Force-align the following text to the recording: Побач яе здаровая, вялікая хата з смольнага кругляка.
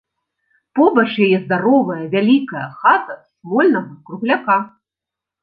Побач 0.77 1.03
яе 1.25 1.37
здаровая, 1.43 1.99
вялікая 2.15 2.65
хата 2.79 3.13
з 3.19 3.23
смольнага 3.35 3.93
кругляка. 4.09 4.59